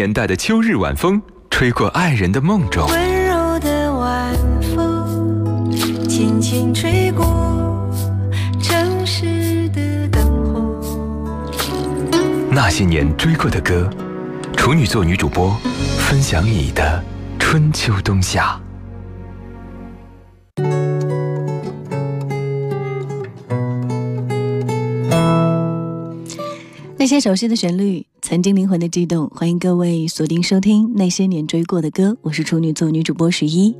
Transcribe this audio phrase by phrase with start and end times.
[0.00, 1.20] 年代的秋日晚风，
[1.50, 2.88] 吹过爱人的梦中。
[2.88, 4.34] 温柔的晚
[4.74, 5.70] 风，
[6.08, 7.26] 轻轻吹过
[8.62, 10.24] 城市的灯
[10.54, 10.80] 火。
[12.50, 13.90] 那些年追过的歌，
[14.56, 15.54] 处女座女主播
[15.98, 17.04] 分享你的
[17.38, 18.58] 春秋冬夏。
[26.96, 29.28] 那些熟悉的旋律，曾经灵魂的悸动。
[29.30, 33.74] 欢迎各位锁定收听那些年追过的歌，我是处女座女主播十一。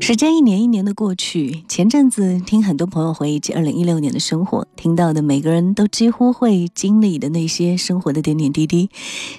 [0.00, 8.88] 时间一年一年的过去，前阵子听很多朋友回忆起二零一六年的生活，听到的每个人都几乎会经历的那些生活的点点滴滴。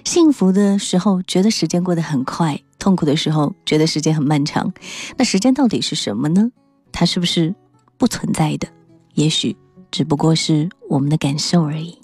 [0.05, 4.71] 幸福的时候觉得时间过得很快，痛苦的时候觉得时间很漫长。
[5.17, 6.51] 那时间到底是什么呢？
[6.91, 7.55] 它是不是
[7.97, 8.67] 不存在的？
[9.15, 9.57] 也许
[9.89, 11.97] 只不过是我们的感受而已。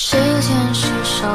[0.00, 1.26] 时间是手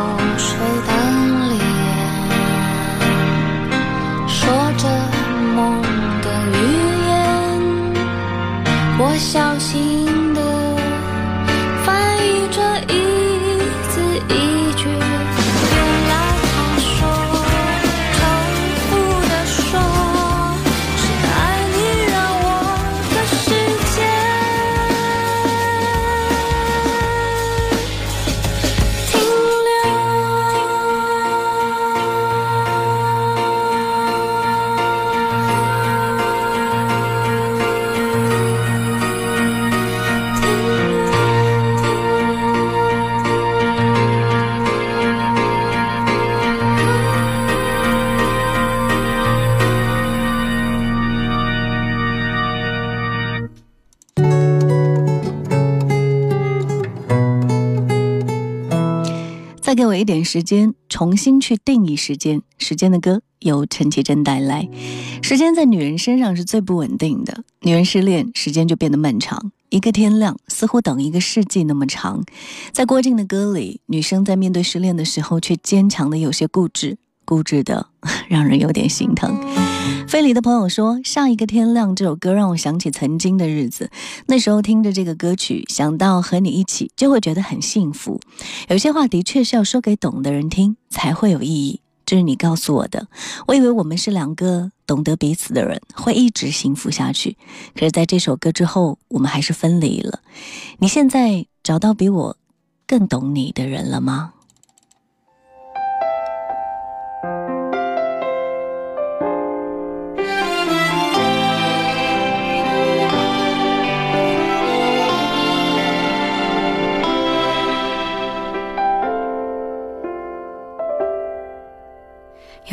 [60.03, 62.41] 一点时间，重新去定义时间。
[62.57, 64.67] 时间的歌由陈绮贞带来。
[65.21, 69.53] 时间在女人身上是最不稳定的，女人失恋，时间就变得漫长。
[69.69, 72.21] 一个天亮似乎等一个世纪那么长。
[72.73, 76.97] 在郭靖的歌里，女生在面对失恋的时候，却坚强的有些固执。
[77.25, 77.87] 固执的
[78.29, 79.39] 让人有点心疼。
[80.07, 83.89] 非礼的朋友说：“上一个天亮这首歌让我想起曾经的日子，
[84.27, 88.19] 那时候听着这个歌曲，想到和你一起，就会觉得很幸福。
[88.69, 91.79] 有些话的确是要说给懂的人听才会有意义。
[92.05, 93.07] 这是你告诉我的，
[93.47, 97.37] 我以为我们是两个懂得彼此的人，会一直幸福下去。
[97.73, 100.19] 可是在这首歌之后，我们还是分离了。
[100.79, 102.37] 你现在找到比我
[102.85, 104.32] 更懂你的人了吗？”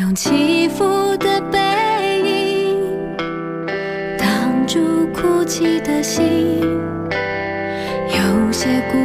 [0.01, 1.59] 用起伏的背
[2.25, 2.75] 影
[4.17, 6.59] 挡住哭泣的心，
[8.09, 8.97] 有些故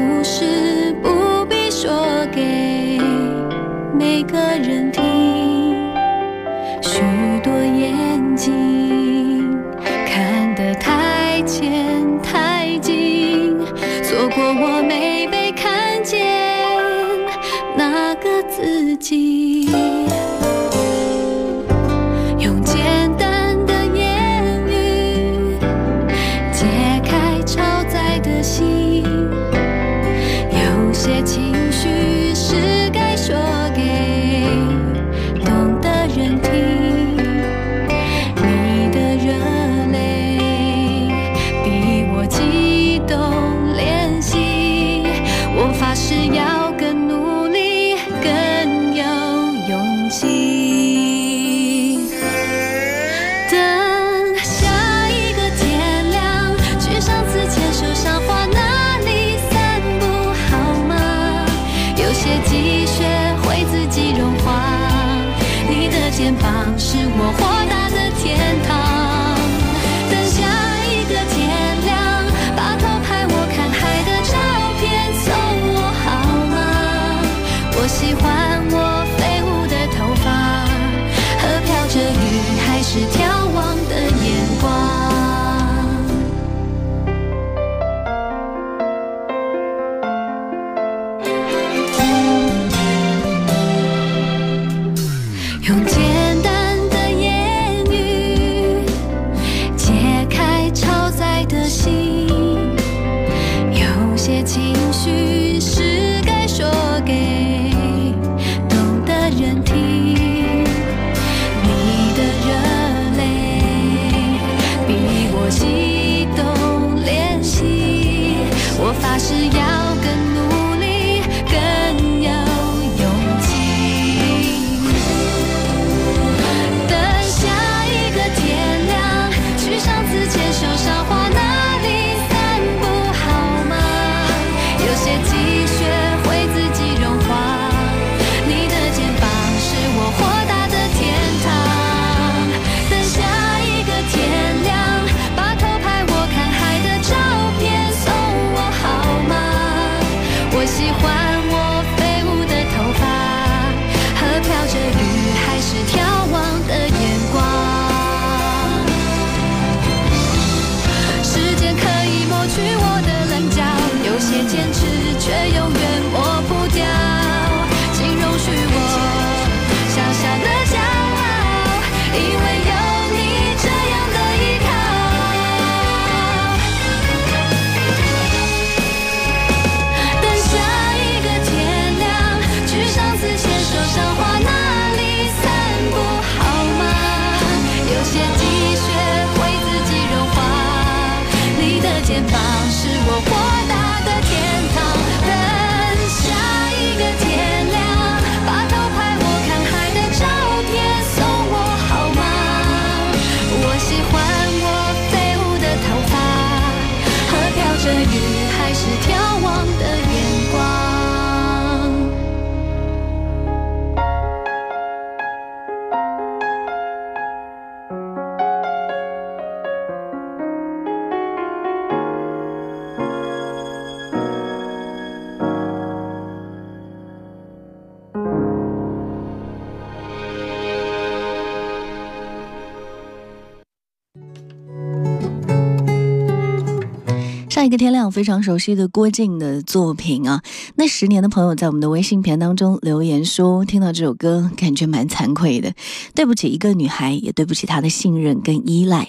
[237.67, 240.41] 一个天亮非常熟悉的郭靖的作品啊。
[240.77, 245.75] 那十年的朋友在我们的微信片当中留言说，听到这首歌感觉蛮惭愧的，
[246.15, 249.09] 对不起一个女孩，也对不起她的信任跟依赖。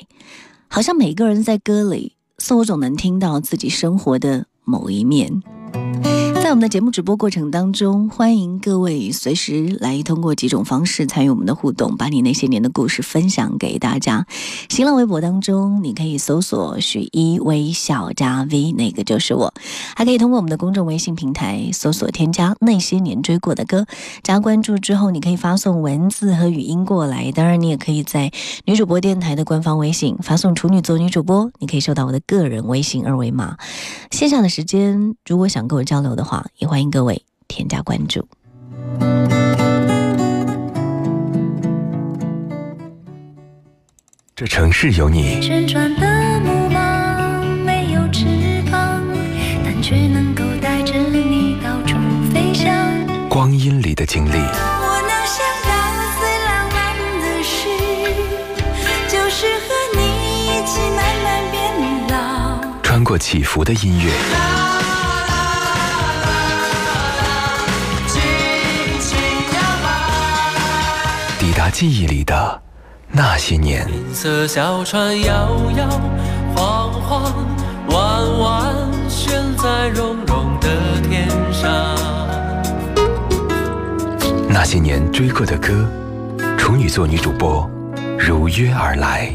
[0.68, 5.44] 好像每个人在歌里，似乎总能听到自己生活的某一面。
[6.48, 14.26] 在我们的节目直播过程当中，欢迎各位随时来通过几种方式参与我们的互动，把你那些年的故事分享给大家。
[14.70, 19.54] 新浪微博当中，你可以搜索“许一微笑加 V”，那个就是我。
[19.94, 23.86] 还可以通过我们的公众微信平台搜索添加“那些年追过的歌”，
[24.24, 27.30] 加关注之后，你可以发送文字和语音过来。
[27.34, 28.32] 当然，你也可以在
[28.64, 33.58] 女主播电台的官方微信发送“处女座女主播”，你可以收到我的个人微信二维码。
[34.12, 38.28] 线下的时间，如果想跟我交流的话，也欢迎各位添加关注。
[44.36, 48.26] 这城市有你，旋转的木马没有翅
[48.70, 49.02] 膀，
[49.66, 51.98] 但却能够带着你到处
[52.32, 52.72] 飞翔。
[53.28, 55.70] 光阴里的经历，我能想到
[56.20, 56.78] 最浪漫
[57.20, 57.68] 的事，
[59.10, 60.00] 就是和你
[60.46, 61.58] 一起慢慢变
[62.10, 62.62] 老。
[62.84, 64.12] 穿过起伏的音乐，
[71.68, 72.62] 达记忆里的
[73.10, 73.86] 那些年。
[73.92, 75.90] 银色小船摇摇
[76.56, 77.34] 晃晃，
[77.90, 78.74] 弯弯
[79.10, 80.70] 悬在绒绒的
[81.10, 81.94] 天上。
[84.48, 85.86] 那些年追过的歌，
[86.58, 87.70] 处女座女主播
[88.18, 89.34] 如约而来。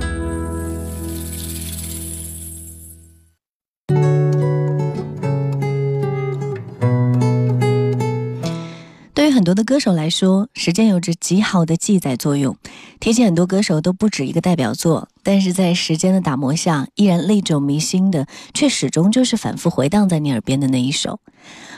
[9.42, 12.56] 很多的歌手来说，时间有着极好的记载作用。
[13.00, 21.18] 提起很多歌手都不止一个代表作，但是在时间的打磨下，依然历久弥新的，却始终就是反复回荡在你耳边的那一首。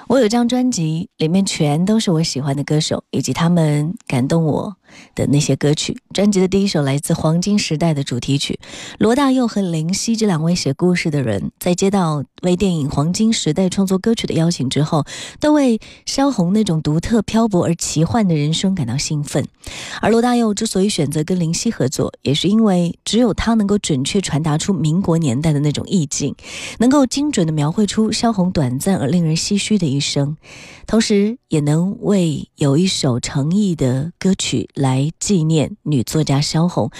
[0.08, 4.76] 我有张专辑，里面全都是我喜欢的歌手以及他们感动我
[5.14, 5.96] 的那些歌曲。
[6.12, 8.58] 专辑的第一首来自《黄金时代》的主题曲，
[8.98, 15.04] 罗大佑和林夕这两位写故事的人，在接到为电影《黄金时代》创作歌曲的邀请之后，
[15.40, 19.46] 都为萧红那种独特、漂泊而奇幻的人生感到兴奋。
[20.00, 26.34] 而罗大佑之所以选择跟林夕合作，也是因为只有他能够准确传达出民国年代的那种意境，
[26.78, 30.36] 能够精准地描绘出萧红短暂而令人唏嘘的一生，
[30.86, 36.90] 同时也能为有一首诚意的歌曲来纪念女作家萧红。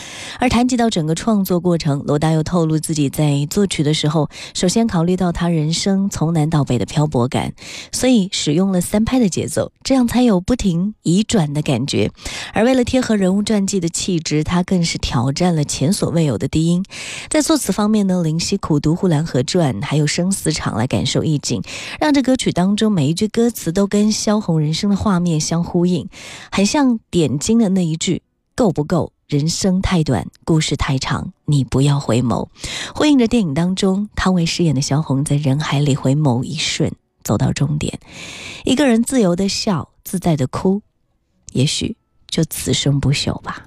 [0.40, 7.52] 而谈及到整个创作过程，罗大佑透露自己在作曲的时候，首先考虑到他人生从南到北的漂泊感，
[7.92, 12.10] 所以使用了三拍的节奏，这样才有不停移转的感觉。
[12.54, 16.84] 而为了贴合人物传记的气质，他更是挑战了前所未有的低音。
[17.28, 21.62] 在作词方面呢，林夕苦读《呼兰河传》还有《生死场》来感受意境，
[22.00, 26.08] 让这歌曲当中每一句歌词都跟萧红人生的画面相呼应，
[26.50, 28.22] 很像点睛的那一句
[28.56, 29.12] “够不够”。
[29.26, 32.48] 人生太短，故事太长，你不要回眸。
[32.94, 36.92] 呼应着电影当中汤唯饰演的萧红在人海里回眸一瞬，
[37.24, 37.98] 走到终点，
[38.64, 40.82] 一个人自由的笑，自在的哭，
[41.52, 41.96] 也许
[42.34, 43.64] 就此生不朽吧。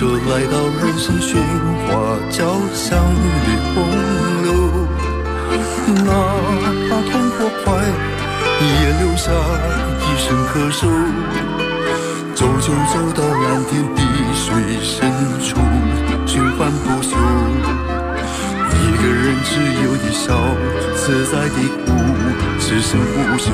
[0.00, 1.36] 就来到人生喧
[1.84, 2.96] 哗交响
[3.44, 3.84] 的洪
[4.42, 4.48] 流，
[6.06, 6.10] 哪
[6.88, 7.84] 怕痛或快，
[8.62, 9.30] 也留下
[10.00, 10.88] 一声咳嗽。
[12.34, 14.00] 走就走到蓝天碧
[14.34, 14.48] 水
[14.80, 15.12] 深
[15.44, 15.60] 处，
[16.24, 17.14] 循环不休。
[18.72, 19.50] 一个人自
[19.84, 20.32] 由的笑，
[20.96, 21.92] 自在的哭，
[22.58, 23.52] 此生不休。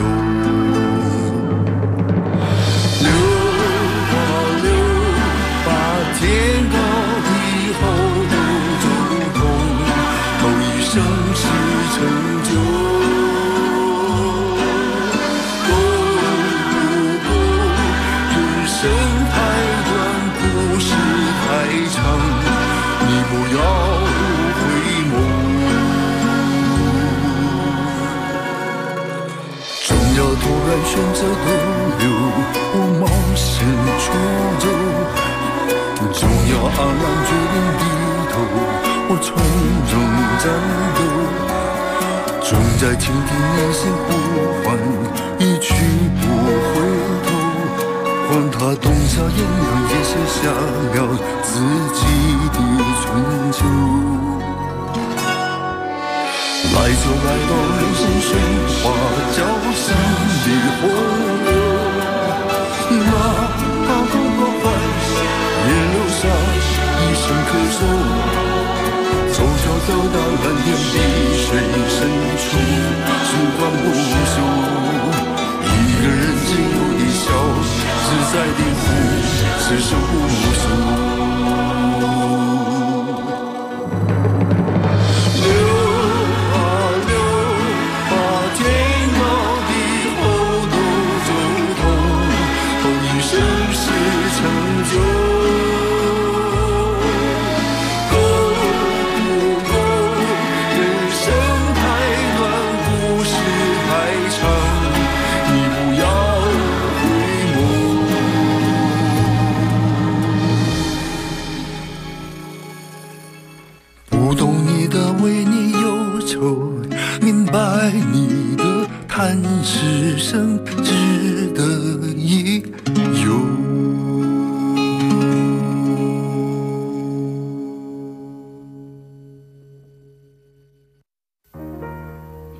[30.16, 31.28] 要突然选择逗
[31.98, 32.02] 留，
[32.72, 33.04] 我冒
[33.36, 33.52] 险
[34.00, 34.04] 出
[34.58, 34.64] 走。
[36.10, 37.82] 总要暗暗决定低
[38.32, 38.34] 头，
[39.08, 39.28] 我从
[39.92, 39.94] 容
[40.40, 40.44] 战
[40.96, 40.98] 斗，
[42.40, 44.08] 总在倾听内心呼
[44.64, 44.66] 唤，
[45.38, 45.68] 一去
[46.16, 46.22] 不
[46.72, 46.74] 回
[47.26, 47.28] 头。
[48.28, 50.48] 管他冬夏炎凉，也写下
[50.94, 50.98] 了
[51.42, 51.60] 自
[51.92, 52.00] 己
[52.54, 52.58] 的
[53.02, 53.04] 春
[53.52, 53.60] 秋。
[56.76, 58.28] 来就来到流星喧
[58.82, 58.84] 哗
[59.32, 59.38] 交
[59.74, 59.84] 响
[60.44, 60.82] 的洪
[61.46, 61.50] 流，
[62.90, 63.10] 哪
[63.86, 64.64] 怕不过快，
[65.66, 66.20] 也留下
[67.00, 67.80] 一声咳嗽。
[69.32, 70.94] 走走走到蓝天碧
[71.42, 71.48] 水
[71.88, 71.98] 深
[72.36, 72.46] 处，
[73.26, 74.85] 烛光不休。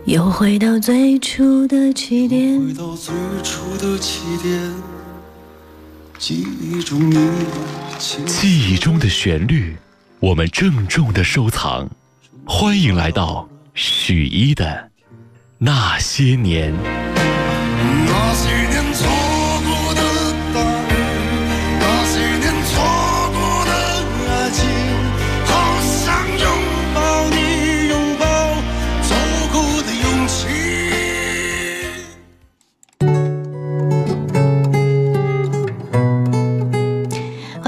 [0.05, 4.73] 又回到最初的起点，回到最初的起点，
[6.19, 7.29] 记忆中你
[8.27, 9.77] 记忆中的旋律，
[10.21, 11.91] 我们郑重的收藏。
[12.47, 14.91] 欢迎来到许一的
[15.59, 16.73] 那些年。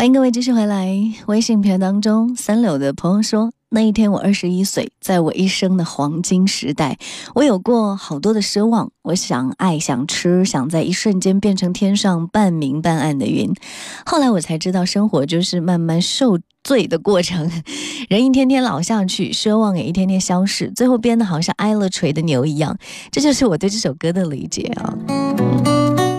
[0.08, 0.90] 迎各位继续回来。
[1.26, 6.96] 微信评论当中，三柳的朋友说：“那一天我二十一岁，在我一生的黄金时代，
[7.34, 8.90] 我有过好多的奢望。
[9.02, 13.52] 我想爱，想吃，想在一瞬间变成天上半明半暗的云。
[14.06, 17.50] 后来我才知道，生活就是慢慢受罪的过程。
[18.08, 22.74] 人一天天老下去，奢望也一天天消逝，最后变得好像挨了锤的牛一样。
[23.10, 24.96] 这就是我对这首歌的理解啊。”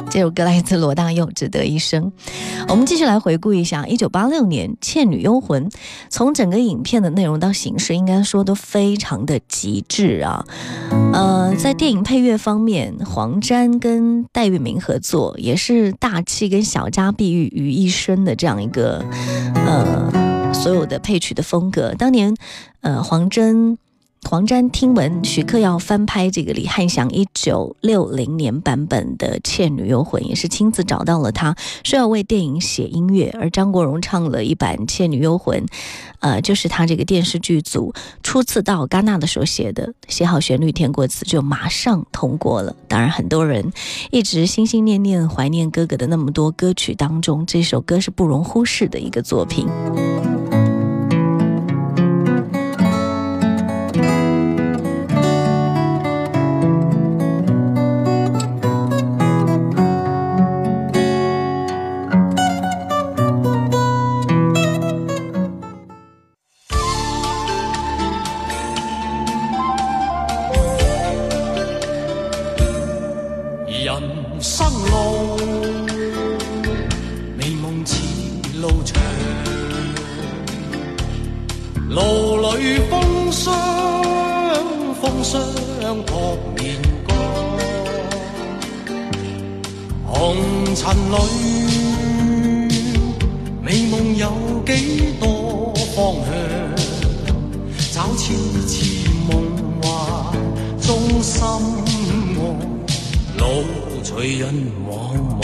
[0.09, 2.05] 这首歌来自罗大佑，《只得一生》。
[2.67, 5.69] 我们继续来回顾一下，一九八六年《倩女幽魂》，
[6.09, 10.43] 从整个影片的内容到形式，应该说都非常的极致啊。
[11.13, 19.05] 呃，在电影配乐方面，黄沾跟戴月明合作，也是大气跟小家碧玉于一身的这样一个
[19.53, 21.93] 呃所有的配曲的风格。
[21.93, 22.35] 当年，
[22.81, 23.77] 呃，黄沾。
[24.27, 33.35] 黄沾听闻徐克要翻拍这个李翰祥一九六零年版本的《倩女幽魂》，也是亲自找到了他，说要为电影写音乐。
[33.39, 35.59] 而张国荣唱了一版《倩女幽魂》，
[36.19, 42.75] 呃，就是他这个电视剧组初次到戛纳的时候写的，写好旋律、填过词就马上通过了。
[42.87, 43.71] 当然，很多人
[44.11, 49.65] 一直心心念念、怀念哥哥的那么多歌曲当中，这首歌是不容忽视的一个作品。
[104.89, 104.91] 茫
[105.39, 105.43] 茫，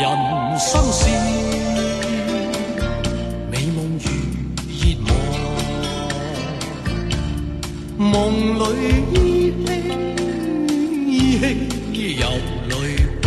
[0.00, 0.02] 人
[0.58, 1.00] 生是
[3.50, 4.06] 美梦如
[4.70, 5.08] 热望，
[7.98, 8.08] 梦
[8.58, 8.62] 里
[9.12, 9.14] 依
[9.66, 9.68] 稀
[11.12, 11.44] 依稀
[12.16, 12.24] 有
[12.68, 12.72] 泪
[13.20, 13.24] 光。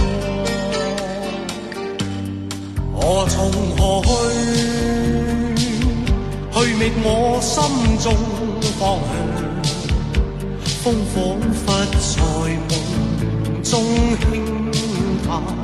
[2.96, 2.98] 我
[3.30, 3.38] 从
[3.78, 4.10] 何去？
[6.56, 7.08] 去觅我
[7.42, 7.54] 心
[8.00, 8.06] 中
[8.80, 9.12] 方向。
[10.84, 11.16] 风仿
[11.54, 11.98] 佛在
[13.74, 13.82] 送
[14.20, 15.63] 轻叹，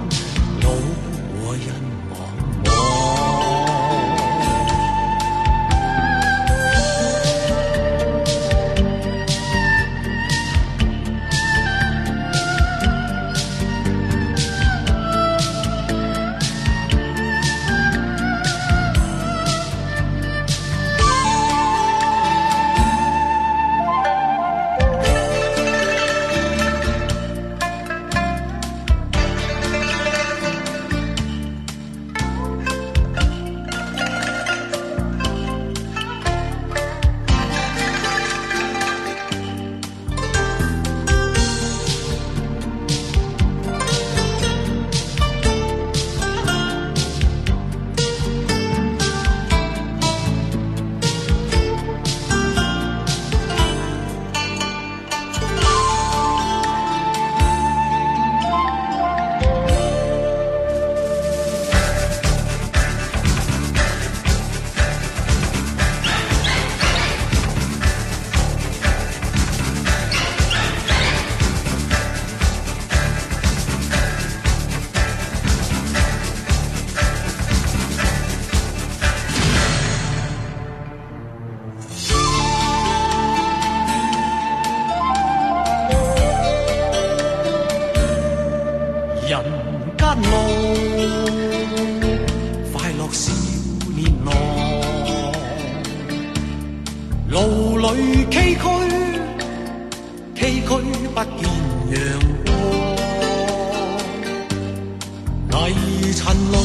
[106.20, 106.58] 尘里，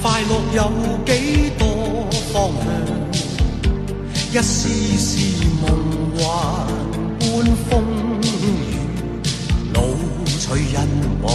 [0.00, 0.58] 快乐有
[1.04, 1.10] 几
[1.58, 1.62] 多
[2.32, 2.66] 方向？
[4.32, 5.10] 一丝丝
[5.60, 5.66] 梦
[6.16, 6.20] 幻
[7.18, 7.22] 般
[7.68, 7.70] 风
[8.22, 8.24] 雨。
[9.74, 9.76] 路
[10.28, 10.76] 随人
[11.20, 11.26] 往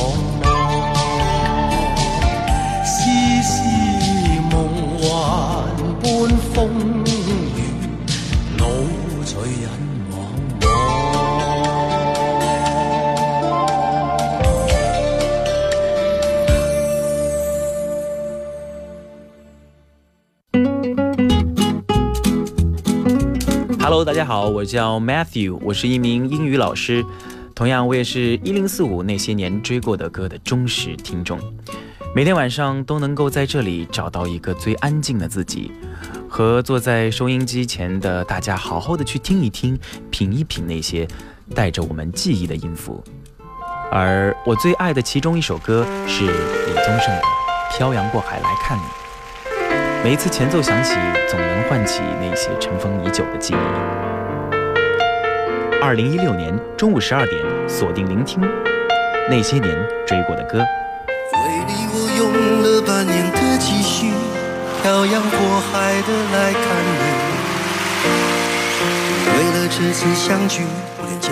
[24.05, 27.05] 大家好，我叫 Matthew，我是一名英语老师，
[27.55, 31.39] 同样我也是一零四五那些年追过的歌的忠实听众。
[32.13, 35.71] 每天晚上都能够在这里找到一个最安静的自己，
[36.27, 39.79] 和坐在收音机前的大家好好的去听一听、
[40.11, 41.07] 品一品那些
[41.55, 43.01] 带着我们记忆的音符。
[43.89, 47.21] 而我最爱的其中一首歌是李宗盛的
[47.77, 48.81] 《漂洋过海来看你》。
[50.03, 50.95] 每一次前奏响起，
[51.29, 53.57] 总能唤起那些尘封已久的记忆。
[55.81, 58.41] 二零一六年中午十二点，锁定聆听
[59.29, 59.73] 那些年
[60.05, 60.59] 追过的歌。
[60.59, 60.65] 为
[61.65, 64.11] 你我用了半年的积蓄，
[64.81, 65.39] 漂洋过
[65.71, 66.61] 海的来看
[66.91, 66.99] 你。
[69.31, 70.63] 为了这次相聚，
[71.07, 71.31] 连见